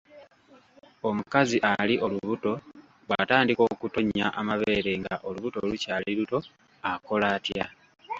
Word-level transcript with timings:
Omukazi 1.07 1.57
ali 1.73 1.95
olubuto 2.05 2.53
bw’atandika 3.05 3.61
okutonnya 3.73 4.25
amabeere 4.39 4.91
nga 5.01 5.15
olubuto 5.27 5.57
lukyali 5.71 6.11
luto 6.17 6.39
akola 6.91 7.25
atya? 7.35 7.65